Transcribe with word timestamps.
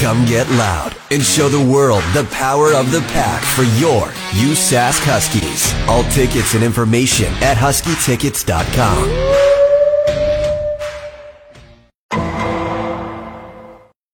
Come 0.00 0.24
get 0.24 0.48
loud 0.52 0.96
and 1.10 1.22
show 1.22 1.50
the 1.50 1.62
world 1.62 2.02
the 2.14 2.24
power 2.30 2.72
of 2.72 2.90
the 2.90 3.02
pack 3.12 3.42
for 3.42 3.64
your 3.78 4.06
USask 4.48 4.98
Huskies. 5.04 5.74
All 5.90 6.04
tickets 6.04 6.54
and 6.54 6.64
information 6.64 7.26
at 7.42 7.58
huskytickets.com. 7.58 9.10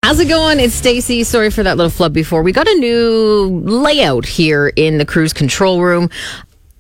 How's 0.03 0.19
it 0.19 0.29
going? 0.29 0.59
It's 0.59 0.75
Stacy. 0.75 1.23
Sorry 1.23 1.51
for 1.51 1.63
that 1.63 1.77
little 1.77 1.91
flub 1.91 2.13
before. 2.13 2.43
We 2.43 2.51
got 2.51 2.67
a 2.67 2.75
new 2.75 3.63
layout 3.65 4.27
here 4.27 4.73
in 4.75 4.99
the 4.99 5.07
cruise 5.07 5.33
control 5.33 5.83
room. 5.83 6.11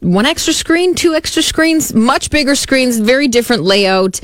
One 0.00 0.26
extra 0.26 0.52
screen, 0.52 0.94
two 0.94 1.14
extra 1.14 1.42
screens, 1.42 1.94
much 1.94 2.30
bigger 2.30 2.54
screens, 2.54 2.98
very 2.98 3.28
different 3.28 3.62
layout. 3.62 4.20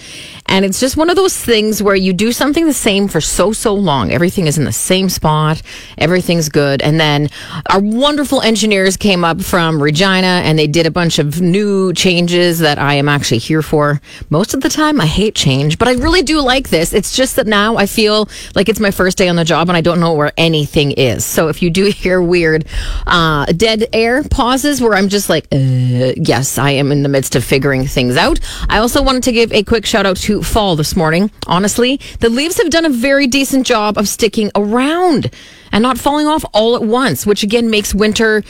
And 0.53 0.67
it's 0.67 0.79
just 0.79 0.99
one 0.99 1.09
of 1.09 1.17
those 1.17 1.35
things 1.35 1.83
where 1.83 1.95
you 1.95 2.13
do 2.13 2.31
something 2.31 2.67
the 2.67 2.75
same 2.75 3.09
for 3.09 3.23
so, 3.23 3.55
so 3.55 3.73
long. 3.73 4.13
Everything 4.13 4.47
is 4.47 4.59
in 4.59 4.65
the 4.65 4.73
same 4.73 5.09
spot. 5.09 5.63
Everything's 5.97 6.51
good. 6.51 6.83
And 6.83 7.01
then 7.01 7.31
our 7.71 7.81
wonderful 7.81 8.43
engineers 8.43 8.99
came 8.99 9.25
up 9.25 9.41
from 9.41 9.83
Regina 9.83 10.43
and 10.45 10.59
they 10.59 10.67
did 10.67 10.85
a 10.85 10.91
bunch 10.91 11.19
of 11.19 11.41
new 11.41 11.95
changes 11.95 12.59
that 12.59 12.79
I 12.79 12.93
am 12.95 13.09
actually 13.09 13.39
here 13.39 13.63
for. 13.63 14.03
Most 14.29 14.53
of 14.53 14.61
the 14.61 14.69
time, 14.69 15.01
I 15.01 15.07
hate 15.07 15.35
change, 15.35 15.79
but 15.79 15.89
I 15.89 15.93
really 15.93 16.23
do 16.23 16.43
like 16.43 16.69
this. 16.69 16.93
It's 16.93 17.17
just 17.17 17.37
that 17.37 17.47
now 17.47 17.79
I 17.79 17.87
feel 17.87 18.29
like 18.55 18.69
it's 18.69 18.79
my 18.79 18.91
first 18.91 19.17
day 19.17 19.31
on 19.31 19.37
the 19.37 19.47
job 19.47 19.71
and 19.71 19.77
I 19.77 19.81
don't 19.81 20.01
know 20.01 20.13
where 20.13 20.35
anything 20.37 20.93
is. 20.93 21.25
So 21.25 21.49
if 21.49 21.63
you 21.63 21.71
do 21.71 21.87
hear 21.91 22.21
weird, 22.21 22.67
uh, 23.07 23.47
dead 23.47 23.87
air 23.95 24.23
pauses 24.23 24.83
where 24.83 24.97
I'm 24.97 25.09
just 25.09 25.31
like, 25.31 25.45
uh, 25.51 26.13
yes, 26.19 26.59
I 26.59 26.73
am 26.73 26.93
in 26.93 27.03
the 27.03 27.09
midst 27.09 27.37
of 27.37 27.43
figuring 27.43 27.87
things 27.87 28.19
out. 28.19 28.39
I 28.69 28.77
also 28.77 29.03
wanted 29.03 29.23
to 29.23 29.33
give 29.33 29.51
a 29.55 29.63
quick 29.63 29.87
shout 29.87 30.05
out 30.05 30.19
to 30.19 30.42
fall 30.43 30.77
this 30.77 30.97
morning. 30.97 31.31
Honestly, 31.47 32.01
the 32.21 32.29
leaves 32.29 32.59
have 32.61 32.71
done 32.71 32.85
a 32.85 32.91
very 32.91 33.27
decent 33.27 33.67
job 33.67 33.99
of 33.99 34.09
sticking 34.09 34.51
around 34.55 35.31
and 35.73 35.83
not 35.83 35.99
falling 35.99 36.27
off 36.27 36.45
all 36.53 36.77
at 36.77 36.83
once, 36.83 37.27
which 37.27 37.43
again 37.43 37.71
makes 37.71 37.95
winter 37.95 38.43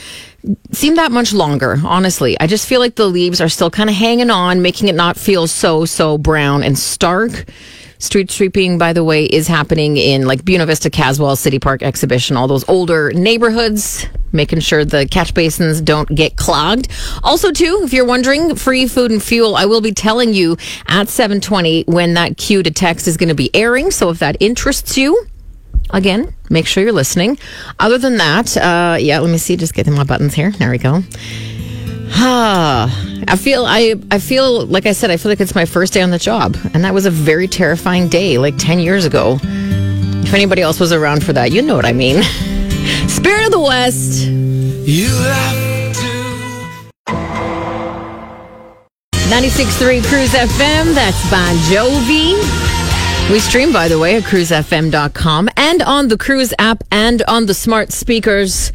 seem 0.73 0.97
that 0.97 1.13
much 1.13 1.33
longer. 1.33 1.79
Honestly, 1.85 2.39
I 2.41 2.47
just 2.47 2.69
feel 2.69 2.81
like 2.81 2.97
the 2.97 3.07
leaves 3.07 3.41
are 3.41 3.49
still 3.49 3.71
kind 3.71 3.89
of 3.89 3.97
hanging 3.97 4.31
on, 4.31 4.63
making 4.63 4.89
it 4.89 4.95
not 4.95 5.17
feel 5.17 5.47
so, 5.47 5.85
so 5.85 6.19
brown 6.19 6.63
and 6.63 6.79
stark. 6.79 7.45
Street 7.99 8.33
sweeping, 8.33 8.79
by 8.79 8.93
the 8.93 9.05
way, 9.05 9.25
is 9.27 9.47
happening 9.47 9.97
in 9.97 10.27
like 10.27 10.45
Buena 10.45 10.67
Vista, 10.67 10.91
Caswell, 10.91 11.37
City 11.37 11.61
Park 11.61 11.83
Exhibition, 11.83 12.37
all 12.37 12.49
those 12.49 12.69
older 12.69 13.13
neighborhoods, 13.13 14.07
making 14.33 14.61
sure 14.61 14.85
the 14.85 15.07
catch 15.07 15.35
basins 15.35 15.81
don't 15.81 16.09
get 16.09 16.37
clogged. 16.37 16.89
Also, 17.23 17.51
too, 17.53 17.81
if 17.83 17.93
you're 17.93 18.05
wondering, 18.05 18.55
free 18.55 18.87
food 18.87 19.11
and 19.11 19.23
fuel, 19.23 19.57
I 19.57 19.67
will 19.67 19.81
be 19.81 19.93
telling 19.93 20.35
you 20.35 20.57
at 20.87 21.09
720 21.09 21.85
when 21.85 22.15
that 22.15 22.37
cue 22.37 22.63
to 22.63 22.71
text 22.71 23.07
is 23.07 23.17
going 23.17 23.29
to 23.29 23.35
be 23.35 23.55
airing. 23.55 23.91
So 23.91 24.11
if 24.11 24.19
that 24.21 24.37
interests 24.41 24.97
you, 24.97 25.27
again, 25.91 26.35
make 26.51 26.67
sure 26.67 26.83
you're 26.83 26.93
listening. 26.93 27.39
Other 27.79 27.99
than 27.99 28.17
that, 28.17 28.57
uh, 28.57 28.97
yeah, 28.99 29.19
let 29.19 29.31
me 29.31 29.39
see, 29.39 29.57
just 29.57 29.75
getting 29.75 29.95
my 29.95 30.05
buttons 30.05 30.35
here. 30.35 30.51
There 30.51 30.71
we 30.71 30.79
go. 30.79 31.03
I 32.25 33.37
feel 33.39 33.65
I 33.65 33.95
I 34.11 34.19
feel 34.19 34.67
like 34.67 34.85
I 34.85 34.93
said 34.93 35.11
I 35.11 35.17
feel 35.17 35.31
like 35.33 35.41
it's 35.41 35.55
my 35.55 35.65
first 35.65 35.95
day 35.95 36.03
on 36.03 36.11
the 36.11 36.19
job, 36.19 36.57
and 36.75 36.85
that 36.85 36.93
was 36.93 37.07
a 37.07 37.11
very 37.11 37.49
terrifying 37.49 38.09
day, 38.09 38.37
like 38.37 38.59
ten 38.59 38.79
years 38.79 39.07
ago. 39.07 39.39
If 39.43 40.35
anybody 40.35 40.61
else 40.61 40.79
was 40.79 40.93
around 40.93 41.25
for 41.25 41.33
that, 41.33 41.53
you 41.53 41.63
know 41.63 41.75
what 41.75 41.87
I 41.87 41.93
mean. 41.93 42.23
Spirit 43.09 43.47
of 43.47 43.53
the 43.53 43.61
West. 43.61 44.27
You 44.27 45.09
have 45.09 45.95
to. 45.97 46.23
96.3 49.29 50.05
Cruise 50.05 50.35
FM. 50.35 50.95
That's 50.95 51.31
Bon 51.31 51.57
Jovi. 51.71 52.37
We 53.31 53.39
stream, 53.39 53.73
by 53.73 53.89
the 53.89 53.99
way, 53.99 54.17
at 54.17 54.25
cruisefm.com 54.25 55.49
and 55.57 55.83
on 55.83 56.09
the 56.09 56.19
Cruise 56.19 56.53
app 56.59 56.83
and 56.91 57.23
on 57.23 57.47
the 57.47 57.55
smart 57.55 57.93
speakers. 57.93 58.73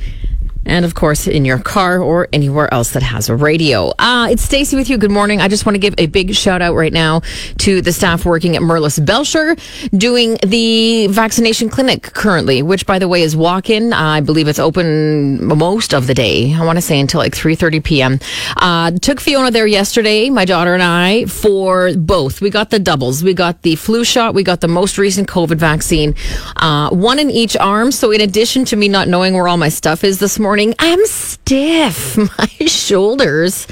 And 0.68 0.86
of 0.86 0.96
course, 0.96 1.28
in 1.28 1.46
your 1.46 1.60
car 1.60 2.00
or 2.00 2.28
anywhere 2.34 2.72
else 2.74 2.92
that 2.92 3.04
has 3.04 3.30
a 3.30 3.36
radio. 3.36 3.94
Uh, 3.98 4.28
it's 4.30 4.44
Stacy 4.44 4.76
with 4.76 4.90
you. 4.90 4.98
Good 4.98 5.12
morning. 5.12 5.40
I 5.40 5.48
just 5.48 5.66
want 5.66 5.76
to 5.76 5.80
give 5.80 5.96
a 5.98 6.08
big 6.08 6.36
shout 6.36 6.62
out 6.62 6.76
right 6.76 6.92
now 6.92 7.22
to 7.60 7.82
the 7.82 7.94
staff 7.94 8.26
working 8.26 8.56
at 8.56 8.62
Merlis 8.62 9.04
Belcher 9.04 9.56
doing 9.96 10.38
the 10.46 11.08
vaccination 11.08 11.70
clinic 11.70 12.04
currently, 12.14 12.62
which 12.62 12.86
by 12.86 13.00
the 13.00 13.08
way 13.08 13.22
is 13.22 13.36
walk 13.36 13.70
in. 13.70 13.94
I 13.94 14.20
believe 14.20 14.48
it's 14.48 14.60
open 14.60 15.46
most 15.46 15.94
of 15.94 16.06
the 16.06 16.14
day. 16.14 16.54
I 16.54 16.66
want 16.66 16.78
to 16.78 16.82
say 16.82 17.00
until 17.00 17.20
like 17.20 17.34
3.30 17.34 17.84
p.m. 17.84 18.20
Uh, 18.58 18.92
took 18.92 19.22
Fiona 19.22 19.52
there 19.52 19.68
yesterday, 19.68 20.30
my 20.30 20.44
daughter 20.44 20.74
and 20.74 20.84
I, 20.84 21.26
for 21.26 21.96
both. 21.96 22.42
We 22.42 22.50
got 22.50 22.72
the 22.72 22.80
doubles. 22.80 23.24
We 23.24 23.34
got 23.34 23.62
the 23.62 23.76
flu 23.76 24.04
shot. 24.04 24.34
We 24.34 24.44
got 24.44 24.60
the 24.60 24.68
most 24.68 24.98
recent 24.98 25.30
COVID 25.30 25.58
vaccine, 25.58 26.14
uh, 26.58 26.90
one 26.90 27.20
in 27.20 27.32
each 27.32 27.56
arm. 27.56 27.92
So 27.92 28.12
in 28.12 28.20
addition 28.20 28.66
to 28.66 28.76
me 28.76 28.90
not 28.90 29.08
knowing 29.08 29.34
where 29.34 29.48
all 29.48 29.58
my 29.58 29.70
stuff 29.70 30.04
is 30.04 30.20
this 30.20 30.38
morning, 30.40 30.57
I'm 30.60 31.06
stiff. 31.06 32.18
My 32.38 32.48
shoulders 32.66 33.68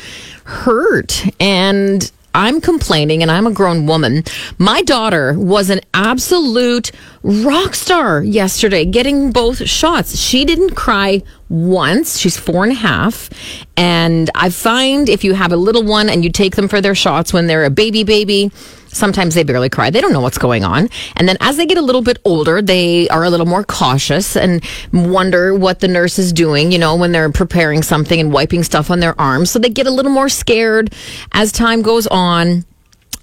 hurt. 0.46 1.26
And 1.40 2.12
I'm 2.36 2.60
complaining, 2.60 3.22
and 3.22 3.32
I'm 3.32 3.48
a 3.48 3.52
grown 3.52 3.88
woman. 3.88 4.24
My 4.58 4.82
daughter 4.82 5.34
was 5.40 5.70
an 5.70 5.80
absolute 5.94 6.92
rock 7.24 7.74
star 7.76 8.22
yesterday, 8.22 8.84
getting 8.84 9.32
both 9.32 9.68
shots. 9.68 10.20
She 10.20 10.44
didn't 10.44 10.76
cry 10.76 11.24
once. 11.48 12.20
She's 12.20 12.38
four 12.38 12.64
and 12.64 12.74
a 12.74 12.76
half. 12.76 13.30
And 13.78 14.30
I 14.36 14.50
find 14.50 15.08
if 15.08 15.24
you 15.24 15.34
have 15.34 15.54
a 15.54 15.58
little 15.58 15.84
one 15.84 16.10
and 16.10 16.26
you 16.26 16.30
take 16.30 16.58
them 16.58 16.68
for 16.68 16.82
their 16.82 16.94
shots 16.94 17.32
when 17.32 17.48
they're 17.48 17.64
a 17.64 17.70
baby 17.70 18.04
baby, 18.04 18.52
sometimes 18.96 19.36
they 19.36 19.44
barely 19.44 19.70
cry. 19.70 19.90
They 19.90 20.02
don't 20.02 20.14
know 20.14 20.22
what's 20.22 20.38
going 20.38 20.64
on. 20.64 20.90
And 21.16 21.28
then 21.28 21.38
as 21.42 21.58
they 21.58 21.66
get 21.66 21.78
a 21.78 21.82
little 21.82 22.02
bit 22.02 22.18
older, 22.26 22.62
they 22.62 23.08
are 23.10 23.24
a 23.24 23.30
little 23.30 23.46
more 23.46 23.64
cautious 23.64 24.36
and 24.36 24.64
wonder 24.94 25.54
what 25.54 25.82
the 25.82 25.88
nurse 25.88 26.18
is 26.18 26.32
doing, 26.32 26.72
you 26.72 26.80
know, 26.80 26.96
when 26.96 27.12
they're 27.12 27.32
preparing 27.32 27.84
something 27.84 28.20
and 28.20 28.32
wiping 28.32 28.64
stuff 28.64 28.90
on 28.90 29.00
their 29.00 29.20
arms. 29.20 29.52
So 29.52 29.60
they 29.60 29.70
get 29.70 29.88
a 29.88 29.92
little 29.92 30.12
more 30.12 30.30
scared 30.30 30.94
as 31.34 31.52
time 31.52 31.82
goes 31.82 32.08
on. 32.08 32.66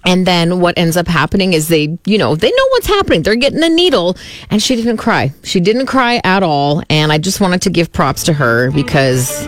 And 0.05 0.27
then 0.27 0.59
what 0.59 0.77
ends 0.77 0.97
up 0.97 1.07
happening 1.07 1.53
is 1.53 1.69
they, 1.69 1.97
you 2.07 2.19
know, 2.19 2.35
they 2.35 2.51
know 2.51 2.69
what's 2.71 2.89
happening. 2.89 3.23
They're 3.23 3.37
getting 3.37 3.63
a 3.63 3.69
needle 3.69 4.17
and 4.51 4.61
she 4.61 4.75
didn't 4.75 4.97
cry. 4.97 5.33
She 5.45 5.61
didn't 5.61 5.87
cry 5.87 6.21
at 6.25 6.43
all. 6.43 6.83
And 6.91 7.13
I 7.13 7.19
just 7.19 7.41
wanted 7.41 7.63
to 7.63 7.71
give 7.71 7.93
props 7.93 8.25
to 8.25 8.33
her 8.33 8.73
because 8.73 9.47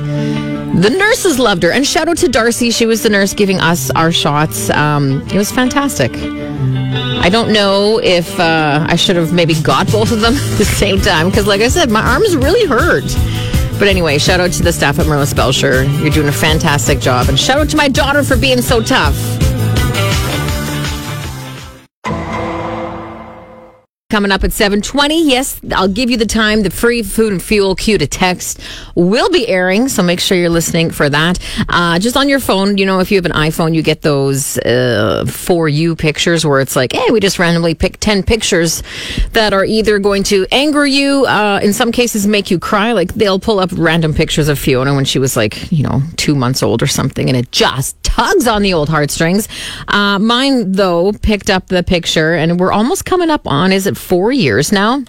the 0.81 0.91
nurses 0.91 1.39
loved 1.39 1.63
her. 1.63 1.71
And 1.71 1.87
shout 1.87 2.09
out 2.09 2.19
to 2.19 2.29
Darcy. 2.29 2.71
She 2.71 2.87
was 2.87 3.03
the 3.03 3.09
nurse 3.11 3.33
giving 3.33 3.61
us 3.61 3.91
our 3.91 4.11
shots. 4.11 4.71
Um, 4.71 5.23
it 5.29 5.35
was 5.35 5.51
fantastic. 5.51 6.13
I 6.15 7.29
don't 7.31 7.53
know 7.53 8.01
if 8.03 8.39
uh, 8.39 8.87
I 8.89 8.97
should 8.97 9.17
have 9.17 9.33
maybe 9.33 9.55
got 9.55 9.91
both 9.91 10.13
of 10.13 10.21
them 10.21 10.35
at 10.37 10.59
the 10.59 10.65
same 10.65 11.01
time 11.01 11.31
because, 11.31 11.47
like 11.47 11.61
I 11.61 11.69
said, 11.69 11.91
my 11.91 12.03
arms 12.03 12.37
really 12.37 12.67
hurt. 12.67 13.05
But 13.79 13.89
anyway, 13.89 14.19
shout 14.19 14.41
out 14.41 14.53
to 14.53 14.63
the 14.63 14.73
staff 14.73 14.99
at 14.99 15.07
Merlis 15.07 15.35
Belcher. 15.35 15.85
You're 15.85 16.11
doing 16.11 16.29
a 16.29 16.33
fantastic 16.33 17.01
job. 17.01 17.29
And 17.29 17.39
shout 17.39 17.59
out 17.59 17.69
to 17.71 17.77
my 17.77 17.89
daughter 17.89 18.23
for 18.23 18.37
being 18.37 18.63
so 18.63 18.83
tough. 18.83 19.17
Coming 24.15 24.31
up 24.31 24.45
at 24.45 24.51
7.20 24.51 25.29
yes 25.29 25.61
i'll 25.73 25.89
give 25.89 26.09
you 26.09 26.17
the 26.17 26.25
time. 26.25 26.63
The 26.63 26.71
free 26.71 27.03
food 27.03 27.33
and 27.33 27.43
fuel 27.43 27.75
cue 27.75 27.99
to 27.99 28.07
text 28.07 28.61
will 28.95 29.29
be 29.29 29.49
airing 29.49 29.89
so 29.89 30.05
make 30.05 30.21
sure 30.21 30.39
you're 30.39 30.51
listening 30.51 30.93
for 30.93 31.09
that. 31.09 31.41
Uh, 31.69 31.99
just 31.99 32.17
on 32.17 32.29
your 32.29 32.39
phone 32.39 32.79
you 32.79 32.87
know 32.87 33.01
if 33.01 33.11
you 33.11 33.19
have 33.19 33.27
an 33.27 33.33
iphone 33.33 33.75
you 33.75 33.83
get 33.83 34.03
those 34.03 34.57
uh, 34.59 35.25
for 35.27 35.69
you 35.69 35.97
pictures 35.97 36.47
where 36.47 36.61
it's 36.61 36.77
like 36.77 36.93
hey 36.93 37.11
we 37.11 37.19
just 37.19 37.41
randomly 37.41 37.75
pick 37.75 37.99
10 37.99 38.23
pictures 38.23 38.85
that 39.33 39.53
are 39.53 39.65
either 39.65 39.99
going 39.99 40.23
to 40.23 40.47
anger 40.53 40.87
you 40.87 41.27
uh, 41.27 41.59
in 41.61 41.73
some 41.73 41.91
cases 41.91 42.25
make 42.25 42.53
you 42.53 42.61
cry. 42.61 42.93
Like 42.93 43.15
they'll 43.15 43.41
pull 43.41 43.59
up 43.59 43.71
random 43.73 44.15
pictures 44.15 44.47
of 44.47 44.61
fiona 44.61 44.95
when 44.95 45.05
she 45.05 45.19
was 45.19 45.37
like 45.37 45.73
you 45.73 45.83
know 45.83 46.03
two 46.17 46.37
months 46.37 46.63
old 46.63 46.85
or 46.85 46.87
something 46.87 47.29
and 47.29 47.37
it 47.37 47.51
just 47.51 48.01
tugs 48.05 48.47
on 48.47 48.63
the 48.63 48.75
old 48.75 48.89
heartstrings. 48.89 49.49
Uh, 49.89 50.21
mine 50.21 50.71
though 50.71 51.13
picked 51.13 51.51
up 51.51 51.67
the 51.67 51.83
picture 51.83 52.35
and 52.35 52.61
we're 52.61 52.73
almost 52.73 53.05
coming 53.05 53.29
up 53.29 53.49
on 53.49 53.73
is 53.73 53.89
it 53.89 53.97
four 54.05 54.33
years 54.33 54.71
now. 54.71 55.03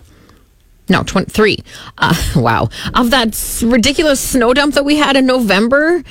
No, 0.90 1.04
23. 1.04 1.60
Uh, 1.98 2.16
wow. 2.36 2.70
Of 2.94 3.12
that 3.12 3.62
ridiculous 3.64 4.20
snow 4.20 4.54
dump 4.54 4.76
that 4.76 4.86
we 4.86 4.98
had 4.98 5.16
in 5.16 5.26
November. 5.26 6.04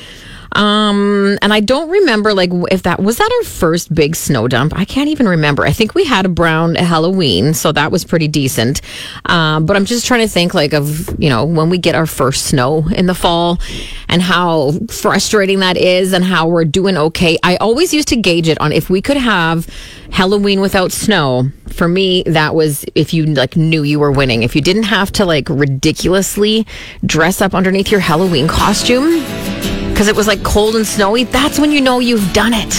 Um, 0.54 1.38
and 1.42 1.52
I 1.52 1.60
don't 1.60 1.88
remember 1.90 2.32
like 2.32 2.50
if 2.70 2.82
that 2.84 3.02
was 3.02 3.18
that 3.18 3.30
our 3.38 3.44
first 3.44 3.94
big 3.94 4.14
snow 4.14 4.48
dump. 4.48 4.72
I 4.76 4.84
can't 4.84 5.08
even 5.08 5.28
remember. 5.28 5.64
I 5.64 5.72
think 5.72 5.94
we 5.94 6.04
had 6.04 6.26
a 6.26 6.28
brown 6.28 6.76
Halloween, 6.76 7.54
so 7.54 7.72
that 7.72 7.90
was 7.90 8.04
pretty 8.04 8.28
decent. 8.28 8.80
Um, 9.26 9.66
but 9.66 9.76
I'm 9.76 9.84
just 9.84 10.06
trying 10.06 10.20
to 10.20 10.28
think 10.28 10.54
like 10.54 10.72
of 10.72 11.20
you 11.20 11.28
know 11.28 11.44
when 11.44 11.70
we 11.70 11.78
get 11.78 11.94
our 11.94 12.06
first 12.06 12.46
snow 12.46 12.86
in 12.94 13.06
the 13.06 13.14
fall, 13.14 13.58
and 14.08 14.22
how 14.22 14.72
frustrating 14.88 15.60
that 15.60 15.76
is, 15.76 16.12
and 16.12 16.24
how 16.24 16.46
we're 16.46 16.64
doing 16.64 16.96
okay. 16.96 17.36
I 17.42 17.56
always 17.56 17.92
used 17.92 18.08
to 18.08 18.16
gauge 18.16 18.48
it 18.48 18.60
on 18.60 18.72
if 18.72 18.88
we 18.88 19.02
could 19.02 19.16
have 19.16 19.66
Halloween 20.10 20.60
without 20.60 20.92
snow. 20.92 21.50
For 21.68 21.88
me, 21.88 22.22
that 22.26 22.54
was 22.54 22.84
if 22.94 23.12
you 23.12 23.26
like 23.26 23.56
knew 23.56 23.82
you 23.82 23.98
were 23.98 24.12
winning. 24.12 24.44
If 24.44 24.54
you 24.54 24.62
didn't 24.62 24.84
have 24.84 25.10
to 25.12 25.24
like 25.24 25.48
ridiculously 25.48 26.66
dress 27.04 27.40
up 27.40 27.54
underneath 27.54 27.90
your 27.90 28.00
Halloween 28.00 28.46
costume 28.46 29.43
because 29.94 30.08
it 30.08 30.16
was 30.16 30.26
like 30.26 30.42
cold 30.42 30.74
and 30.74 30.84
snowy, 30.84 31.22
that's 31.22 31.56
when 31.56 31.70
you 31.70 31.80
know 31.80 32.00
you've 32.00 32.32
done 32.32 32.52
it. 32.52 32.74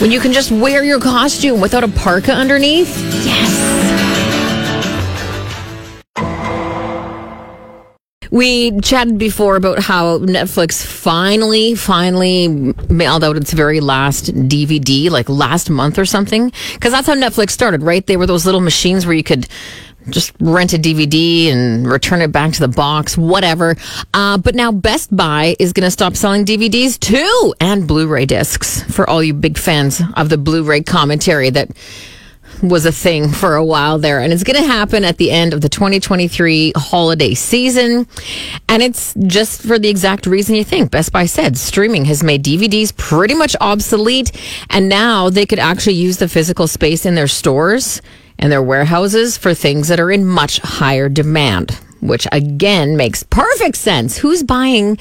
When 0.00 0.12
you 0.12 0.20
can 0.20 0.32
just 0.32 0.52
wear 0.52 0.84
your 0.84 1.00
costume 1.00 1.60
without 1.60 1.82
a 1.82 1.88
parka 1.88 2.32
underneath. 2.32 2.96
Yes. 3.26 3.74
We 8.30 8.80
chatted 8.82 9.18
before 9.18 9.56
about 9.56 9.80
how 9.80 10.18
Netflix 10.18 10.86
finally, 10.86 11.74
finally 11.74 12.46
mailed 12.88 13.24
out 13.24 13.36
its 13.36 13.52
very 13.52 13.80
last 13.80 14.26
DVD, 14.26 15.10
like 15.10 15.28
last 15.28 15.70
month 15.70 15.98
or 15.98 16.04
something. 16.04 16.52
Because 16.74 16.92
that's 16.92 17.08
how 17.08 17.14
Netflix 17.14 17.50
started, 17.50 17.82
right? 17.82 18.06
They 18.06 18.16
were 18.16 18.26
those 18.26 18.46
little 18.46 18.60
machines 18.60 19.06
where 19.06 19.14
you 19.16 19.24
could 19.24 19.48
just 20.08 20.32
rent 20.40 20.72
a 20.72 20.78
DVD 20.78 21.48
and 21.48 21.86
return 21.86 22.20
it 22.20 22.32
back 22.32 22.52
to 22.52 22.60
the 22.60 22.68
box, 22.68 23.16
whatever. 23.16 23.76
Uh, 24.12 24.38
but 24.38 24.54
now 24.54 24.72
Best 24.72 25.14
Buy 25.14 25.56
is 25.58 25.72
going 25.72 25.84
to 25.84 25.90
stop 25.90 26.16
selling 26.16 26.44
DVDs 26.44 26.98
too 26.98 27.54
and 27.60 27.86
Blu 27.86 28.06
ray 28.06 28.26
discs 28.26 28.82
for 28.94 29.08
all 29.08 29.22
you 29.22 29.34
big 29.34 29.58
fans 29.58 30.02
of 30.16 30.28
the 30.28 30.38
Blu 30.38 30.64
ray 30.64 30.82
commentary 30.82 31.50
that 31.50 31.70
was 32.62 32.86
a 32.86 32.92
thing 32.92 33.28
for 33.28 33.56
a 33.56 33.64
while 33.64 33.98
there. 33.98 34.20
And 34.20 34.32
it's 34.32 34.44
going 34.44 34.60
to 34.60 34.66
happen 34.66 35.04
at 35.04 35.18
the 35.18 35.30
end 35.30 35.52
of 35.52 35.60
the 35.60 35.68
2023 35.68 36.72
holiday 36.76 37.34
season. 37.34 38.06
And 38.68 38.82
it's 38.82 39.14
just 39.26 39.62
for 39.62 39.78
the 39.78 39.88
exact 39.88 40.26
reason 40.26 40.54
you 40.54 40.64
think. 40.64 40.90
Best 40.90 41.12
Buy 41.12 41.26
said 41.26 41.56
streaming 41.58 42.04
has 42.06 42.22
made 42.22 42.44
DVDs 42.44 42.96
pretty 42.96 43.34
much 43.34 43.56
obsolete. 43.60 44.32
And 44.70 44.88
now 44.88 45.30
they 45.30 45.46
could 45.46 45.58
actually 45.58 45.94
use 45.94 46.18
the 46.18 46.28
physical 46.28 46.66
space 46.66 47.04
in 47.04 47.14
their 47.14 47.28
stores 47.28 48.00
and 48.38 48.50
their 48.50 48.62
warehouses 48.62 49.36
for 49.36 49.54
things 49.54 49.88
that 49.88 50.00
are 50.00 50.10
in 50.10 50.26
much 50.26 50.58
higher 50.60 51.08
demand 51.08 51.78
which 52.04 52.28
again 52.32 52.98
makes 52.98 53.22
perfect 53.22 53.76
sense. 53.76 54.18
Who's 54.18 54.42
buying 54.42 54.96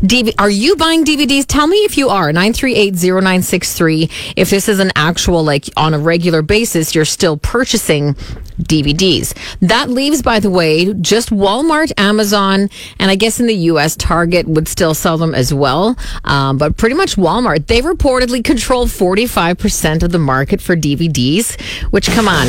DVD? 0.00 0.34
Are 0.38 0.50
you 0.50 0.74
buying 0.74 1.04
DVDs? 1.04 1.44
Tell 1.46 1.68
me 1.68 1.76
if 1.78 1.96
you 1.96 2.08
are. 2.08 2.32
938-0963. 2.32 4.34
If 4.36 4.50
this 4.50 4.68
is 4.68 4.80
an 4.80 4.90
actual, 4.96 5.44
like 5.44 5.66
on 5.76 5.94
a 5.94 5.98
regular 5.98 6.42
basis, 6.42 6.96
you're 6.96 7.04
still 7.04 7.36
purchasing 7.36 8.16
DVDs. 8.58 9.36
That 9.60 9.90
leaves, 9.90 10.22
by 10.22 10.40
the 10.40 10.50
way, 10.50 10.92
just 10.94 11.30
Walmart, 11.30 11.92
Amazon, 11.96 12.70
and 12.98 13.10
I 13.10 13.16
guess 13.16 13.40
in 13.40 13.46
the 13.46 13.54
U.S., 13.54 13.96
Target 13.96 14.46
would 14.46 14.68
still 14.68 14.94
sell 14.94 15.18
them 15.18 15.34
as 15.34 15.52
well. 15.52 15.96
Um, 16.24 16.58
but 16.58 16.76
pretty 16.76 16.94
much 16.94 17.16
Walmart, 17.16 17.66
they 17.66 17.80
reportedly 17.80 18.42
control 18.44 18.86
45% 18.86 20.02
of 20.02 20.12
the 20.12 20.18
market 20.18 20.60
for 20.60 20.76
DVDs, 20.76 21.60
which, 21.90 22.08
come 22.10 22.28
on, 22.28 22.46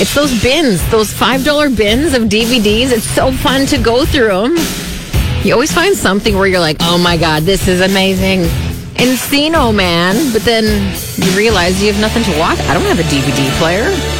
it's 0.00 0.14
those 0.14 0.42
bins, 0.42 0.88
those 0.90 1.12
$5 1.12 1.76
bins 1.76 2.14
of 2.14 2.22
DVDs. 2.24 2.92
It's 2.92 3.08
so 3.08 3.32
fun 3.32 3.66
to 3.66 3.78
go 3.78 4.04
through 4.04 4.28
them. 4.28 4.56
You 5.44 5.54
always 5.54 5.72
find 5.72 5.96
something 5.96 6.36
where 6.36 6.46
you're 6.46 6.60
like, 6.60 6.76
oh 6.80 6.98
my 6.98 7.16
God, 7.16 7.44
this 7.44 7.68
is 7.68 7.80
amazing. 7.80 8.42
Encino 8.98 9.74
Man. 9.74 10.32
But 10.32 10.42
then 10.42 10.64
you 11.16 11.36
realize 11.36 11.80
you 11.82 11.92
have 11.92 12.00
nothing 12.00 12.24
to 12.24 12.38
watch. 12.38 12.58
I 12.60 12.74
don't 12.74 12.82
have 12.82 12.98
a 12.98 13.04
DVD 13.04 13.48
player. 13.58 14.17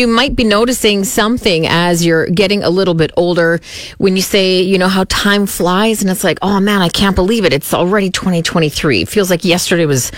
You 0.00 0.06
might 0.06 0.36
be 0.36 0.44
noticing 0.44 1.02
something 1.02 1.66
as 1.66 2.06
you're 2.06 2.28
getting 2.28 2.62
a 2.62 2.70
little 2.70 2.94
bit 2.94 3.10
older 3.16 3.58
when 3.96 4.14
you 4.14 4.22
say, 4.22 4.62
you 4.62 4.78
know, 4.78 4.86
how 4.86 5.02
time 5.08 5.44
flies 5.44 6.02
and 6.02 6.08
it's 6.08 6.22
like, 6.22 6.38
oh 6.40 6.60
man, 6.60 6.82
I 6.82 6.88
can't 6.88 7.16
believe 7.16 7.44
it. 7.44 7.52
It's 7.52 7.74
already 7.74 8.08
2023. 8.08 9.02
It 9.02 9.08
feels 9.08 9.28
like 9.28 9.44
yesterday 9.44 9.86
was 9.86 10.12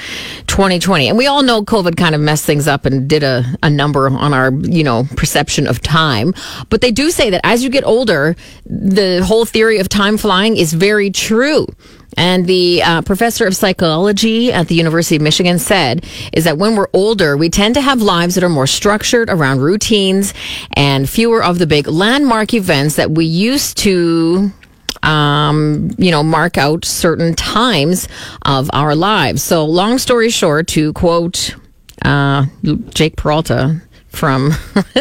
2020. 0.49 1.09
And 1.09 1.17
we 1.17 1.29
all 1.29 1.43
know 1.43 1.63
COVID 1.63 1.97
kind 1.97 2.15
of 2.15 2.21
messed 2.21 2.45
things 2.45 2.69
up 2.69 2.85
and 2.85 3.09
did 3.09 3.23
a, 3.23 3.43
a 3.63 3.71
number 3.71 4.07
on 4.07 4.35
our, 4.35 4.53
you 4.53 4.85
know, 4.85 5.05
perception 5.17 5.67
of 5.67 5.81
time. 5.81 6.35
But 6.69 6.83
they 6.83 6.91
do 6.91 7.11
say 7.11 7.31
that 7.31 7.41
as 7.43 7.65
you 7.65 7.71
get 7.71 7.85
older, 7.85 8.37
the 8.67 9.25
whole 9.25 9.47
theory 9.47 9.79
of 9.79 9.89
time 9.89 10.19
flying 10.19 10.59
is 10.59 10.75
very 10.75 11.11
true. 11.11 11.67
And 12.17 12.47
the 12.47 12.83
uh, 12.83 13.03
professor 13.03 13.47
of 13.47 13.57
psychology 13.57 14.53
at 14.53 14.69
the 14.69 14.75
University 14.75 15.17
of 15.17 15.23
Michigan 15.23 15.59
said 15.59 16.05
is 16.33 16.45
that 16.45 16.59
when 16.59 16.77
we're 16.77 16.89
older, 16.93 17.37
we 17.37 17.51
tend 17.51 17.75
to 17.75 17.81
have 17.81 18.03
lives 18.03 18.35
that 18.35 18.45
are 18.45 18.49
more 18.49 18.67
structured 18.67 19.31
around 19.31 19.61
routines 19.61 20.35
and 20.75 21.09
fewer 21.09 21.43
of 21.43 21.59
the 21.59 21.67
big 21.67 21.87
landmark 21.87 22.55
events 22.55 22.97
that 22.97 23.11
we 23.11 23.25
used 23.25 23.79
to 23.79 24.53
um, 25.03 25.91
you 25.99 26.11
know, 26.11 26.23
mark 26.23 26.59
out 26.59 26.85
certain 26.85 27.35
times 27.35 28.09
of 28.43 28.71
our 28.73 28.95
lives. 28.95 29.43
So, 29.43 29.65
long 29.65 29.99
story 29.99 30.31
short, 30.31 30.67
to 30.69 30.93
quote 30.93 31.57
uh, 32.05 32.47
Jake 32.91 33.17
Peralta 33.17 33.81
from 34.09 34.53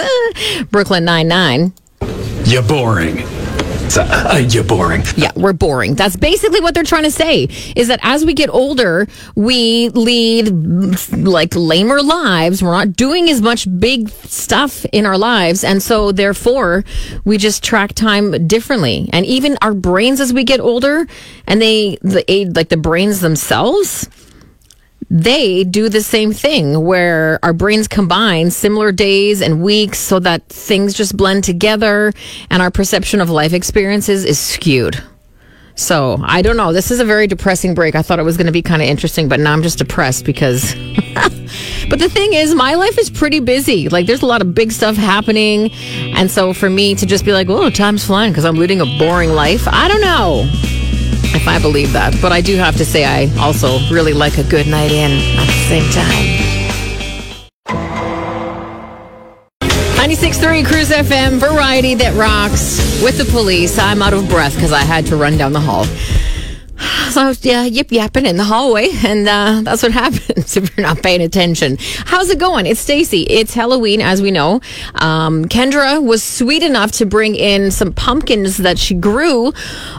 Brooklyn 0.71 1.05
Nine 1.05 1.27
Nine, 1.27 1.73
you're 2.45 2.63
boring. 2.63 3.17
Uh, 3.97 4.45
you're 4.49 4.63
boring. 4.63 5.03
Yeah, 5.15 5.31
we're 5.35 5.53
boring. 5.53 5.95
That's 5.95 6.15
basically 6.15 6.61
what 6.61 6.73
they're 6.73 6.83
trying 6.83 7.03
to 7.03 7.11
say 7.11 7.47
is 7.75 7.87
that 7.87 7.99
as 8.03 8.25
we 8.25 8.33
get 8.33 8.49
older, 8.49 9.07
we 9.35 9.89
lead 9.89 10.49
like 11.13 11.55
lamer 11.55 12.01
lives. 12.01 12.61
We're 12.61 12.71
not 12.71 12.93
doing 12.93 13.29
as 13.29 13.41
much 13.41 13.67
big 13.79 14.09
stuff 14.09 14.85
in 14.91 15.05
our 15.05 15.17
lives. 15.17 15.63
And 15.63 15.81
so 15.81 16.11
therefore 16.11 16.83
we 17.25 17.37
just 17.37 17.63
track 17.63 17.93
time 17.93 18.47
differently. 18.47 19.09
And 19.11 19.25
even 19.25 19.57
our 19.61 19.73
brains 19.73 20.19
as 20.19 20.33
we 20.33 20.43
get 20.43 20.59
older 20.59 21.07
and 21.47 21.61
they, 21.61 21.97
the, 22.01 22.51
like 22.55 22.69
the 22.69 22.77
brains 22.77 23.21
themselves, 23.21 24.09
they 25.09 25.63
do 25.63 25.89
the 25.89 26.01
same 26.01 26.33
thing 26.33 26.83
where 26.83 27.39
our 27.41 27.53
brains 27.53 27.87
combine 27.87 28.51
similar 28.51 28.91
days 28.91 29.41
and 29.41 29.63
weeks 29.63 29.97
so 29.97 30.19
that 30.19 30.43
things 30.47 30.93
just 30.93 31.17
blend 31.17 31.43
together 31.43 32.13
and 32.49 32.61
our 32.61 32.69
perception 32.69 33.19
of 33.19 33.29
life 33.29 33.53
experiences 33.53 34.23
is 34.23 34.39
skewed. 34.39 35.01
So 35.75 36.17
I 36.21 36.41
don't 36.41 36.57
know. 36.57 36.73
This 36.73 36.91
is 36.91 36.99
a 36.99 37.05
very 37.05 37.25
depressing 37.25 37.73
break. 37.73 37.95
I 37.95 38.01
thought 38.01 38.19
it 38.19 38.23
was 38.23 38.37
going 38.37 38.47
to 38.47 38.51
be 38.51 38.61
kind 38.61 38.81
of 38.81 38.87
interesting, 38.87 39.29
but 39.29 39.39
now 39.39 39.53
I'm 39.53 39.63
just 39.63 39.77
depressed 39.77 40.25
because. 40.25 40.75
but 41.89 41.99
the 41.99 42.09
thing 42.09 42.33
is, 42.33 42.53
my 42.53 42.75
life 42.75 42.99
is 42.99 43.09
pretty 43.09 43.39
busy. 43.39 43.87
Like 43.89 44.05
there's 44.05 44.21
a 44.21 44.27
lot 44.27 44.41
of 44.41 44.53
big 44.53 44.73
stuff 44.73 44.95
happening. 44.97 45.71
And 46.15 46.29
so 46.29 46.53
for 46.53 46.69
me 46.69 46.95
to 46.95 47.05
just 47.05 47.25
be 47.25 47.31
like, 47.31 47.49
oh, 47.49 47.69
time's 47.69 48.05
flying 48.05 48.31
because 48.31 48.45
I'm 48.45 48.57
leading 48.57 48.81
a 48.81 48.85
boring 48.99 49.31
life, 49.31 49.67
I 49.67 49.87
don't 49.87 50.01
know 50.01 50.78
if 51.39 51.47
I 51.47 51.59
believe 51.59 51.93
that. 51.93 52.15
But 52.21 52.31
I 52.31 52.41
do 52.41 52.57
have 52.57 52.75
to 52.77 52.85
say, 52.85 53.05
I 53.05 53.33
also 53.39 53.79
really 53.89 54.13
like 54.13 54.37
a 54.37 54.43
good 54.43 54.67
night 54.67 54.91
in 54.91 55.11
at 55.37 55.45
the 55.45 55.61
same 55.67 55.89
time. 55.91 56.59
96.3 59.95 60.65
Cruise 60.65 60.89
FM, 60.89 61.39
variety 61.39 61.93
that 61.95 62.15
rocks 62.15 63.01
with 63.03 63.17
the 63.17 63.25
police. 63.25 63.77
I'm 63.77 64.01
out 64.01 64.13
of 64.13 64.27
breath 64.27 64.55
because 64.55 64.71
I 64.71 64.81
had 64.81 65.05
to 65.07 65.15
run 65.15 65.37
down 65.37 65.53
the 65.53 65.59
hall. 65.59 65.85
So 67.19 67.33
yeah, 67.41 67.65
yip 67.65 67.91
yapping 67.91 68.25
in 68.25 68.37
the 68.37 68.45
hallway, 68.45 68.91
and 69.05 69.27
uh, 69.27 69.59
that's 69.63 69.83
what 69.83 69.91
happens 70.03 70.55
if 70.55 70.77
you're 70.77 70.85
not 70.85 71.03
paying 71.03 71.21
attention. 71.21 71.75
How's 72.05 72.29
it 72.29 72.39
going? 72.39 72.65
It's 72.65 72.79
Stacy. 72.79 73.23
It's 73.23 73.53
Halloween, 73.53 73.99
as 73.99 74.21
we 74.21 74.31
know. 74.31 74.61
Um, 74.95 75.43
Kendra 75.43 76.01
was 76.01 76.23
sweet 76.23 76.63
enough 76.63 76.93
to 76.93 77.05
bring 77.05 77.35
in 77.35 77.71
some 77.71 77.91
pumpkins 77.91 78.55
that 78.57 78.79
she 78.79 78.93
grew 78.93 79.51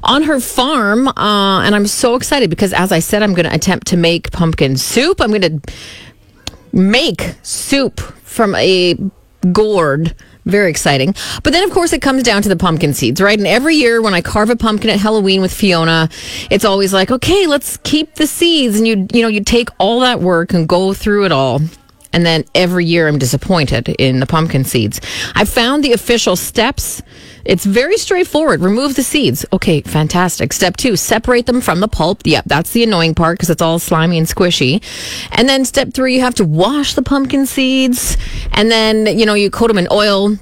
on 0.02 0.23
her 0.23 0.40
farm, 0.40 1.09
uh, 1.09 1.61
and 1.61 1.75
I'm 1.75 1.87
so 1.87 2.14
excited 2.14 2.49
because, 2.49 2.73
as 2.73 2.90
I 2.90 3.00
said, 3.00 3.23
I'm 3.23 3.35
going 3.35 3.47
to 3.47 3.54
attempt 3.54 3.88
to 3.88 3.99
make 3.99 4.30
pumpkin 4.30 4.78
soup. 4.78 5.21
I'm 5.21 5.28
going 5.28 5.61
to 5.61 5.75
make 6.73 7.35
soup 7.42 8.00
from 8.00 8.54
a 8.54 8.97
gourd 9.52 10.14
very 10.44 10.70
exciting. 10.70 11.14
But 11.42 11.52
then, 11.52 11.64
of 11.64 11.70
course, 11.70 11.92
it 11.92 12.02
comes 12.02 12.23
down 12.23 12.42
to 12.42 12.49
the 12.49 12.56
pumpkin 12.56 12.94
seeds, 12.94 13.20
right? 13.20 13.38
And 13.38 13.47
every 13.47 13.76
year 13.76 14.02
when 14.02 14.14
I 14.14 14.20
carve 14.20 14.50
a 14.50 14.56
pumpkin 14.56 14.90
at 14.90 14.99
Halloween 14.99 15.40
with 15.40 15.52
Fiona, 15.52 16.09
it's 16.50 16.64
always 16.64 16.92
like, 16.92 17.11
okay, 17.11 17.47
let's 17.47 17.76
keep 17.78 18.14
the 18.14 18.26
seeds. 18.26 18.76
And 18.76 18.87
you, 18.87 19.06
you 19.12 19.23
know, 19.23 19.28
you 19.28 19.42
take 19.42 19.68
all 19.78 20.00
that 20.00 20.20
work 20.20 20.52
and 20.52 20.68
go 20.68 20.92
through 20.92 21.25
it 21.26 21.32
all. 21.32 21.61
And 22.12 22.26
then 22.26 22.45
every 22.55 22.85
year 22.85 23.09
I'm 23.09 23.19
disappointed 23.19 23.88
in 23.88 24.21
the 24.21 24.26
pumpkin 24.26 24.64
seeds. 24.64 25.00
I 25.35 25.45
found 25.45 25.85
the 25.85 25.93
official 25.93 26.37
steps. 26.37 27.02
It's 27.45 27.64
very 27.64 27.97
straightforward. 27.97 28.61
Remove 28.61 28.97
the 28.97 29.02
seeds. 29.02 29.47
Okay, 29.52 29.81
fantastic. 29.83 30.52
Step 30.52 30.76
two, 30.76 30.97
separate 30.97 31.47
them 31.47 31.61
from 31.61 31.81
the 31.81 31.88
pulp. 31.88 32.23
Yep, 32.25 32.45
that's 32.47 32.73
the 32.73 32.83
annoying 32.83 33.14
part 33.14 33.38
because 33.38 33.50
it's 33.50 33.62
all 33.62 33.79
slimy 33.79 34.19
and 34.19 34.26
squishy. 34.26 34.83
And 35.33 35.49
then 35.49 35.64
step 35.64 35.95
three, 35.95 36.17
you 36.17 36.21
have 36.21 36.35
to 36.37 36.45
wash 36.45 36.95
the 36.95 37.02
pumpkin 37.02 37.47
seeds. 37.47 38.17
And 38.52 38.71
then, 38.71 39.19
you 39.19 39.25
know, 39.25 39.35
you 39.35 39.50
coat 39.50 39.69
them 39.69 39.79
in 39.79 39.88
oil, 39.90 40.37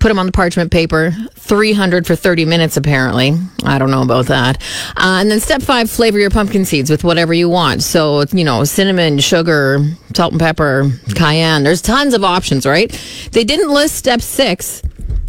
put 0.00 0.08
them 0.08 0.18
on 0.18 0.26
the 0.26 0.32
parchment 0.32 0.70
paper. 0.70 1.14
300 1.34 2.06
for 2.06 2.16
30 2.16 2.44
minutes 2.44 2.76
apparently. 2.76 3.32
I 3.64 3.78
don't 3.78 3.90
know 3.90 4.02
about 4.02 4.26
that. 4.26 4.62
Uh, 4.96 5.18
and 5.20 5.30
then 5.30 5.40
step 5.40 5.62
five 5.62 5.90
flavor 5.90 6.18
your 6.18 6.30
pumpkin 6.30 6.64
seeds 6.64 6.90
with 6.90 7.04
whatever 7.04 7.34
you 7.34 7.48
want. 7.48 7.82
So 7.82 8.24
you 8.32 8.44
know 8.44 8.64
cinnamon 8.64 9.18
sugar 9.18 9.78
salt 10.14 10.32
and 10.32 10.40
pepper 10.40 10.90
cayenne. 11.14 11.64
There's 11.64 11.82
tons 11.82 12.14
of 12.14 12.24
options 12.24 12.66
right? 12.66 12.90
They 13.32 13.44
didn't 13.44 13.72
list 13.72 13.96
step 13.96 14.20
six 14.20 14.82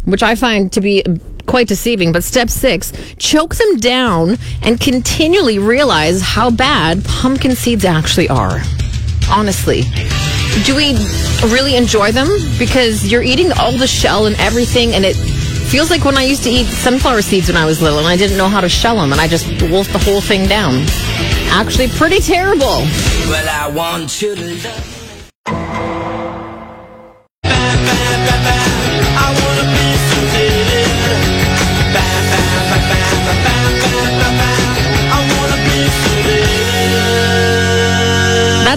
which 0.06 0.22
i 0.22 0.34
find 0.34 0.72
to 0.72 0.80
be 0.80 1.02
quite 1.46 1.68
deceiving 1.68 2.12
but 2.12 2.24
step 2.24 2.48
six 2.48 2.92
choke 3.18 3.56
them 3.56 3.76
down 3.78 4.36
and 4.62 4.80
continually 4.80 5.58
realize 5.58 6.20
how 6.22 6.50
bad 6.50 7.04
pumpkin 7.04 7.54
seeds 7.54 7.84
actually 7.84 8.28
are. 8.28 8.60
Honestly 9.28 9.82
do 10.64 10.74
we 10.74 10.94
really 11.52 11.76
enjoy 11.76 12.12
them? 12.12 12.28
Because 12.58 13.10
you're 13.10 13.22
eating 13.22 13.52
all 13.52 13.76
the 13.76 13.86
shell 13.86 14.26
and 14.26 14.36
everything, 14.36 14.94
and 14.94 15.04
it 15.04 15.14
feels 15.14 15.90
like 15.90 16.04
when 16.04 16.16
I 16.16 16.22
used 16.22 16.44
to 16.44 16.50
eat 16.50 16.66
sunflower 16.66 17.22
seeds 17.22 17.48
when 17.48 17.56
I 17.56 17.66
was 17.66 17.82
little, 17.82 17.98
and 17.98 18.08
I 18.08 18.16
didn't 18.16 18.36
know 18.36 18.48
how 18.48 18.60
to 18.60 18.68
shell 18.68 18.96
them, 18.96 19.12
and 19.12 19.20
I 19.20 19.28
just 19.28 19.46
wolfed 19.62 19.92
the 19.92 19.98
whole 19.98 20.20
thing 20.20 20.46
down. 20.46 20.84
Actually, 21.50 21.88
pretty 21.88 22.20
terrible. 22.20 22.66
Well, 22.66 22.86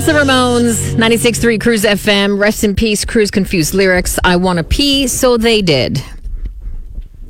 the 0.09 0.15
Ramones, 0.15 0.95
96.3 0.95 1.61
Cruise 1.61 1.83
FM. 1.83 2.39
Rest 2.39 2.63
in 2.63 2.73
peace, 2.73 3.05
Cruise 3.05 3.29
Confused 3.29 3.75
lyrics. 3.75 4.17
I 4.23 4.37
want 4.37 4.57
to 4.57 4.63
pee, 4.63 5.05
so 5.05 5.37
they 5.37 5.61
did. 5.61 6.03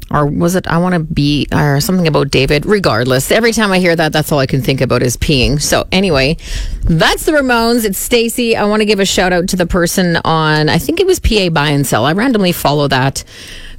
Or 0.09 0.25
was 0.25 0.55
it 0.55 0.65
I 0.65 0.77
want 0.77 0.93
to 0.93 0.99
be, 0.99 1.45
or 1.51 1.81
something 1.81 2.07
about 2.07 2.31
David? 2.31 2.65
Regardless, 2.65 3.33
every 3.33 3.51
time 3.51 3.73
I 3.73 3.79
hear 3.79 3.97
that, 3.97 4.13
that's 4.13 4.31
all 4.31 4.39
I 4.39 4.45
can 4.45 4.61
think 4.61 4.79
about 4.79 5.03
is 5.03 5.17
peeing. 5.17 5.61
So, 5.61 5.89
anyway, 5.91 6.37
that's 6.83 7.25
the 7.25 7.33
Ramones. 7.33 7.83
It's 7.83 7.97
Stacy. 7.97 8.55
I 8.55 8.63
want 8.63 8.79
to 8.79 8.85
give 8.85 9.01
a 9.01 9.05
shout 9.05 9.33
out 9.33 9.49
to 9.49 9.57
the 9.57 9.67
person 9.67 10.15
on, 10.23 10.69
I 10.69 10.77
think 10.77 11.01
it 11.01 11.05
was 11.05 11.19
PA 11.19 11.49
Buy 11.49 11.71
and 11.71 11.85
Sell. 11.85 12.05
I 12.05 12.13
randomly 12.13 12.53
follow 12.53 12.87
that 12.87 13.25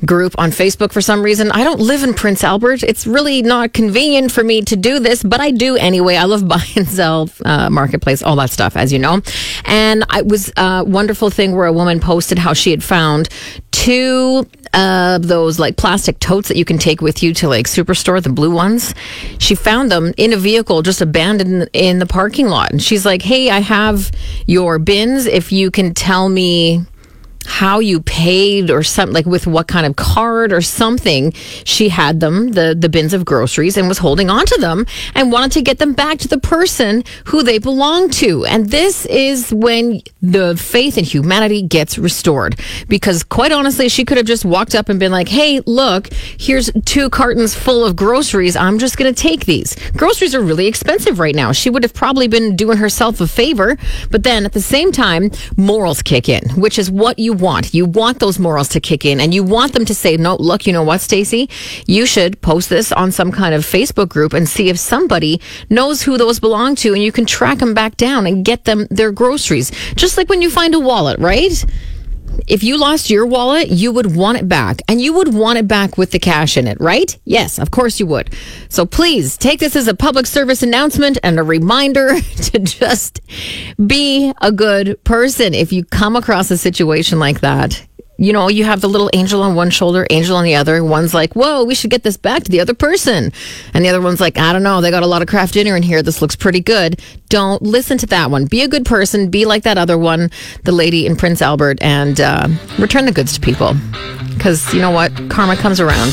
group 0.05 0.35
on 0.39 0.51
Facebook 0.51 0.93
for 0.93 1.01
some 1.01 1.23
reason. 1.23 1.51
I 1.53 1.65
don't 1.65 1.81
live 1.81 2.03
in 2.03 2.15
Prince 2.15 2.45
Albert. 2.45 2.83
It's 2.83 3.07
really 3.07 3.43
not 3.43 3.73
convenient 3.73 4.33
for 4.33 4.43
me 4.45 4.63
to 4.63 4.77
do 4.77 4.99
this, 4.99 5.23
but 5.23 5.41
I 5.41 5.51
do 5.51 5.77
anyway. 5.77 6.17
I 6.17 6.25
love 6.25 6.47
buy 6.49 6.65
and 6.77 6.89
sell, 6.89 7.29
uh, 7.45 7.71
marketplace, 7.71 8.23
all 8.23 8.37
that 8.37 8.51
stuff, 8.51 8.77
as 8.77 8.93
you 8.93 8.99
know. 8.99 9.21
And 9.65 10.05
it 10.15 10.27
was 10.27 10.53
a 10.57 10.85
wonderful 10.85 11.31
thing 11.31 11.55
where 11.55 11.67
a 11.67 11.73
woman 11.73 12.01
posted 12.01 12.39
how 12.39 12.53
she 12.53 12.71
had 12.71 12.83
found 12.83 13.29
two 13.71 14.47
of 14.75 15.27
those 15.27 15.59
like 15.59 15.77
plastic 15.77 16.19
totes 16.21 16.49
that 16.49 16.57
you 16.57 16.65
can 16.65 16.79
take 16.79 17.01
with 17.01 17.23
you 17.23 17.35
to 17.35 17.49
like 17.49 17.67
Superstore, 17.67 18.23
the 18.23 18.31
blue 18.31 18.51
ones. 18.51 18.95
She 19.39 19.55
found 19.55 19.91
them 19.91 20.13
in 20.17 20.33
a 20.33 20.37
vehicle 20.37 20.83
just 20.83 21.01
abandoned 21.01 21.69
in 21.73 21.99
the 21.99 22.07
parking 22.07 22.49
lot. 22.49 22.71
And 22.71 22.83
she's 22.83 23.05
like, 23.05 23.23
Hey, 23.23 23.51
I 23.51 23.61
have 23.61 24.13
your 24.47 24.79
bins. 24.79 25.27
If 25.27 25.51
you 25.51 25.71
can 25.71 25.95
tell 25.95 26.29
me 26.29 26.85
how 27.51 27.81
you 27.81 28.01
paid 28.01 28.71
or 28.71 28.81
something 28.85 29.13
like 29.13 29.27
with 29.27 29.45
what 29.45 29.67
kind 29.67 29.85
of 29.85 29.97
card 29.97 30.53
or 30.53 30.63
something 30.63 31.33
she 31.65 31.89
had 31.89 32.21
them 32.21 32.53
the 32.53 32.77
the 32.79 32.89
bins 32.89 33.13
of 33.13 33.25
groceries 33.25 33.77
and 33.77 33.89
was 33.89 33.99
holding 33.99 34.31
on 34.31 34.47
to 34.47 34.57
them 34.61 34.87
and 35.17 35.33
wanted 35.33 35.51
to 35.51 35.61
get 35.61 35.81
them 35.81 35.93
back 35.93 36.17
to 36.17 36.29
the 36.29 36.39
person 36.39 37.03
who 37.25 37.43
they 37.43 37.59
belonged 37.59 38.13
to. 38.13 38.45
And 38.47 38.71
this 38.71 39.05
is 39.07 39.53
when 39.53 40.01
the 40.23 40.57
faith 40.57 40.99
in 40.99 41.05
humanity 41.05 41.63
gets 41.63 41.99
restored 41.99 42.59
because 42.89 43.23
quite 43.23 43.53
honestly 43.53 43.89
she 43.89 44.05
could 44.05 44.17
have 44.17 44.27
just 44.27 44.45
walked 44.45 44.75
up 44.75 44.89
and 44.89 45.01
been 45.01 45.13
like 45.13 45.29
hey 45.29 45.61
look 45.67 46.13
here's 46.13 46.71
two 46.85 47.09
cartons 47.11 47.55
full 47.55 47.85
of 47.85 47.97
groceries 47.97 48.57
i'm 48.57 48.79
just 48.79 48.97
going 48.97 49.13
to 49.13 49.23
take 49.23 49.47
these 49.47 49.75
groceries 49.97 50.35
are 50.35 50.43
really 50.43 50.67
expensive 50.67 51.19
right 51.19 51.35
now 51.35 51.53
she 51.53 51.71
would 51.71 51.83
have 51.83 51.95
probably 51.95 52.29
been 52.29 52.55
doing 52.57 52.79
herself 52.79 53.21
a 53.21 53.27
favor 53.27 53.77
but 54.11 54.23
then 54.23 54.45
at 54.45 54.53
the 54.53 54.61
same 54.61 54.93
time 54.93 55.31
morals 55.57 56.03
kick 56.03 56.29
in 56.29 56.43
which 56.57 56.79
is 56.79 56.91
what 56.91 57.19
you 57.19 57.33
want. 57.33 57.75
You 57.75 57.87
want 57.87 58.19
those 58.19 58.39
morals 58.39 58.69
to 58.69 58.81
kick 58.81 59.05
in 59.05 59.21
and 59.21 59.33
you 59.35 59.43
want 59.43 59.73
them 59.73 59.85
to 59.87 59.95
say, 59.95 60.17
no, 60.17 60.37
look, 60.37 60.67
you 60.67 60.73
know 60.73 60.83
what, 60.83 61.01
Stacy? 61.01 61.49
You 61.87 62.07
should 62.07 62.41
post 62.41 62.69
this 62.69 62.93
on 62.93 63.13
some 63.13 63.33
kind 63.33 63.55
of 63.55 63.65
Facebook 63.65 64.09
group 64.09 64.33
and 64.33 64.49
see 64.49 64.69
if 64.69 64.79
somebody 64.79 65.41
knows 65.69 66.03
who 66.03 66.19
those 66.19 66.41
belong 66.41 66.75
to 66.77 66.95
and 66.95 67.03
you 67.03 67.13
can 67.13 67.27
track 67.27 67.59
them 67.59 67.75
back 67.75 67.97
down 67.97 68.27
and 68.27 68.45
get 68.45 68.65
them 68.65 68.87
their 68.91 69.13
groceries. 69.13 69.71
Just 69.95 70.10
like 70.17 70.29
when 70.29 70.43
you 70.43 70.51
find 70.51 70.75
a 70.75 70.81
wallet, 70.81 71.19
right? 71.19 71.65
If 72.47 72.63
you 72.63 72.79
lost 72.79 73.11
your 73.11 73.27
wallet, 73.27 73.69
you 73.69 73.93
would 73.93 74.15
want 74.15 74.39
it 74.39 74.49
back 74.49 74.81
and 74.89 75.01
you 75.01 75.13
would 75.15 75.35
want 75.35 75.59
it 75.59 75.69
back 75.69 75.99
with 75.99 76.11
the 76.11 76.19
cash 76.19 76.57
in 76.57 76.67
it, 76.67 76.79
right? 76.81 77.17
Yes, 77.25 77.59
of 77.59 77.71
course 77.71 78.01
you 78.01 78.07
would. 78.07 78.35
So 78.69 78.87
please 78.87 79.37
take 79.37 79.61
this 79.61 79.77
as 79.77 79.89
a 79.89 79.95
public 79.95 80.27
service 80.27 80.63
announcement 80.63 81.19
and 81.23 81.39
a 81.39 81.43
reminder 81.43 82.21
to 82.37 82.59
just 82.59 83.21
be 83.85 84.33
a 84.41 84.53
good 84.53 85.03
person. 85.05 85.55
If 85.55 85.73
you 85.73 85.85
come 85.85 86.17
across 86.17 86.51
a 86.51 86.59
situation 86.59 87.19
like 87.19 87.41
that, 87.41 87.87
you 88.21 88.35
know, 88.35 88.49
you 88.49 88.65
have 88.65 88.83
the 88.83 88.89
little 88.89 89.09
angel 89.15 89.43
on 89.43 89.55
one 89.55 89.71
shoulder, 89.71 90.07
angel 90.11 90.37
on 90.37 90.45
the 90.45 90.55
other. 90.55 90.85
One's 90.85 91.15
like, 91.15 91.33
whoa, 91.33 91.65
we 91.65 91.75
should 91.75 91.91
get 91.91 92.03
this 92.03 92.19
back 92.19 92.45
to 92.45 92.51
the 92.51 92.61
other 92.61 92.75
person. 92.75 93.33
And 93.73 93.83
the 93.83 93.89
other 93.89 94.03
one's 94.03 94.21
like, 94.21 94.37
I 94.37 94.53
don't 94.53 94.63
know, 94.63 94.83
they 94.83 94.91
got 94.91 95.03
a 95.03 95.07
lot 95.07 95.23
of 95.23 95.29
Kraft 95.29 95.55
dinner 95.55 95.75
in 95.75 95.83
here. 95.83 96.03
This 96.03 96.21
looks 96.21 96.37
pretty 96.37 96.61
good. 96.61 97.01
Don't 97.31 97.63
listen 97.63 97.97
to 97.97 98.07
that 98.07 98.31
one. 98.31 98.45
Be 98.45 98.61
a 98.61 98.69
good 98.69 98.85
person. 98.85 99.31
Be 99.31 99.47
like 99.47 99.63
that 99.63 99.79
other 99.79 99.97
one, 99.97 100.31
the 100.65 100.73
lady 100.73 101.07
in 101.07 101.17
Prince 101.17 101.41
Albert, 101.41 101.79
and 101.81 102.21
uh, 102.21 102.47
return 102.79 103.07
the 103.07 103.13
goods 103.13 103.33
to 103.33 103.41
people. 103.41 103.75
Because 104.35 104.71
you 104.75 104.83
know 104.83 104.91
what? 104.91 105.13
Karma 105.31 105.57
comes 105.57 105.81
around 105.81 106.13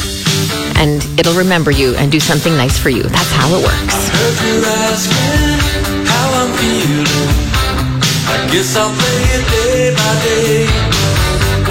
and 0.77 1.03
it'll 1.19 1.35
remember 1.35 1.71
you 1.71 1.93
and 1.95 2.09
do 2.09 2.21
something 2.21 2.55
nice 2.55 2.79
for 2.79 2.89
you. 2.89 3.03
That's 3.03 3.31
how 3.33 3.49
it 3.49 3.63
works. 3.65 3.95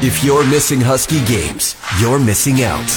If 0.04 0.24
you're 0.24 0.46
missing 0.46 0.82
Husky 0.82 1.24
games, 1.26 1.76
you're 2.00 2.20
missing 2.20 2.64
out. 2.64 2.88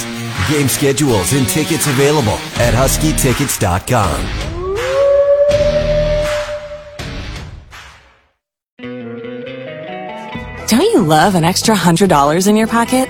Game 0.49 0.67
schedules 0.67 1.33
and 1.33 1.47
tickets 1.47 1.87
available 1.87 2.39
at 2.57 2.73
huskytickets.com. 2.73 4.25
Don't 10.67 10.81
you 10.81 11.01
love 11.01 11.35
an 11.35 11.43
extra 11.43 11.75
$100 11.75 12.47
in 12.47 12.55
your 12.55 12.67
pocket? 12.67 13.09